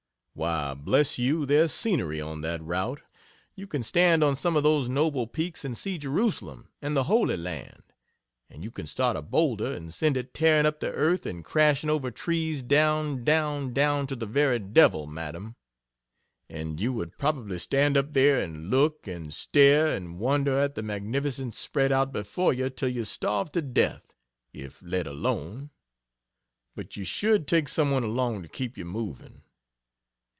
Why 0.33 0.73
bless 0.75 1.19
you, 1.19 1.45
there's 1.45 1.73
scenery 1.73 2.21
on 2.21 2.39
that 2.41 2.63
route. 2.63 3.01
You 3.53 3.67
can 3.67 3.83
stand 3.83 4.23
on 4.23 4.37
some 4.37 4.55
of 4.55 4.63
those 4.63 4.87
noble 4.87 5.27
peaks 5.27 5.65
and 5.65 5.77
see 5.77 5.97
Jerusalem 5.97 6.69
and 6.81 6.95
the 6.95 7.03
Holy 7.03 7.35
Land. 7.35 7.83
And 8.49 8.63
you 8.63 8.71
can 8.71 8.87
start 8.87 9.17
a 9.17 9.21
boulder, 9.21 9.73
and 9.73 9.93
send 9.93 10.15
it 10.15 10.33
tearing 10.33 10.65
up 10.65 10.79
the 10.79 10.91
earth 10.93 11.25
and 11.25 11.43
crashing 11.43 11.89
over 11.89 12.09
trees 12.11 12.63
down 12.63 13.25
down 13.25 13.73
down 13.73 14.07
to 14.07 14.15
the 14.15 14.25
very 14.25 14.57
devil, 14.57 15.05
Madam. 15.05 15.57
And 16.49 16.79
you 16.79 16.93
would 16.93 17.17
probably 17.17 17.59
stand 17.59 17.97
up 17.97 18.13
there 18.13 18.39
and 18.41 18.69
look, 18.69 19.07
and 19.07 19.33
stare 19.33 19.87
and 19.93 20.17
wonder 20.17 20.57
at 20.57 20.75
the 20.75 20.81
magnificence 20.81 21.55
spread 21.57 21.91
out 21.91 22.13
before 22.13 22.53
you 22.53 22.69
till 22.69 22.89
you 22.89 23.03
starved 23.03 23.51
to 23.53 23.61
death, 23.61 24.15
if 24.53 24.81
let 24.81 25.05
alone. 25.07 25.71
But 26.73 26.95
you 26.95 27.03
should 27.03 27.47
take 27.47 27.67
someone 27.67 28.03
along 28.03 28.43
to 28.43 28.47
keep 28.49 28.77
you 28.77 28.85
moving. 28.85 29.41